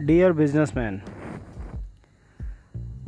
[0.00, 1.00] Dear businessman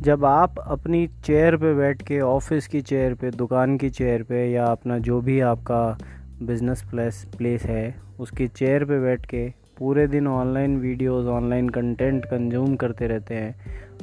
[0.01, 4.51] जब आप अपनी चेयर पे बैठ के ऑफ़िस की चेयर पे, दुकान की चेयर पे
[4.51, 5.97] या अपना जो भी आपका
[6.43, 12.25] बिज़नेस प्लेस प्लेस है, उसकी चेयर पे बैठ के पूरे दिन online videos online content
[12.25, 13.55] consume करते रहते हैं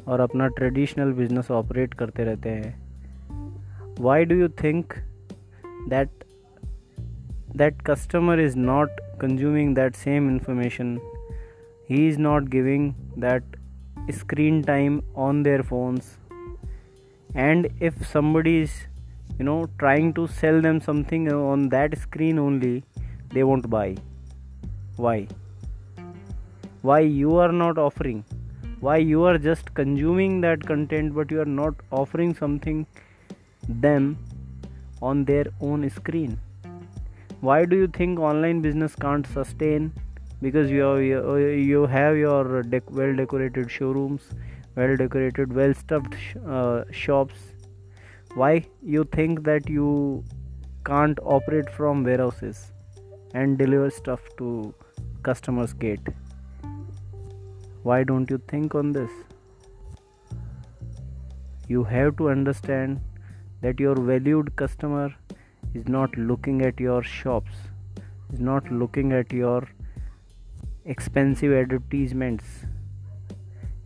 [0.09, 2.77] और अपना ट्रेडिशनल बिज़नेस ऑपरेट करते रहते हैं
[4.01, 4.93] why do you think
[5.89, 6.09] that
[7.57, 11.14] that customer is not consuming that same information
[11.87, 13.43] he is not giving that
[14.11, 16.19] screen time on their phones.
[17.35, 18.73] And if somebody is
[19.39, 22.85] you know trying to sell them something on that screen only
[23.33, 23.97] they won't buy.
[24.97, 25.27] Why?
[26.83, 28.25] Why you are not offering?
[28.81, 32.87] Why you are just consuming that content but you are not offering something
[33.69, 34.19] them
[35.03, 36.39] on their own screen?
[37.41, 39.93] Why do you think online business can't sustain
[40.43, 44.23] because you have, you have your dec- well decorated showrooms
[44.77, 47.35] well decorated well stuffed sh- uh, shops.
[48.35, 50.25] Why you think that you
[50.85, 52.73] can't operate from warehouses
[53.33, 54.75] and deliver stuff to
[55.23, 56.09] customers gate?
[57.83, 59.11] Why don't you think on this?
[61.69, 63.01] You have to understand
[63.61, 65.15] that your valued customer
[65.73, 67.55] is not looking at your shops
[68.33, 69.63] is not looking at your
[70.85, 72.45] expensive advertisements.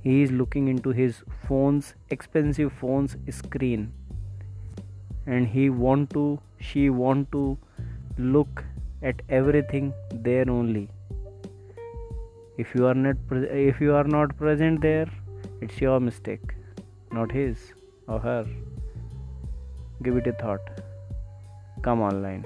[0.02, 3.92] He is looking into his phone's expensive phone's screen.
[5.26, 7.58] And he want to she want to
[8.18, 8.64] look
[9.02, 10.88] at everything there only.
[12.56, 15.08] If you are not pre- if you are not present there
[15.60, 16.54] it's your mistake.
[17.12, 17.72] Not his
[18.08, 18.44] or her.
[20.02, 20.70] Give it a thought.
[21.82, 22.44] Come online